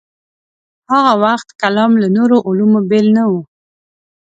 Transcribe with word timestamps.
هاغه 0.89 1.13
وخت 1.23 1.47
کلام 1.61 1.91
له 2.01 2.07
نورو 2.17 2.37
علومو 2.47 2.79
بېل 2.89 3.07
نه 3.17 3.23
و. 3.29 3.33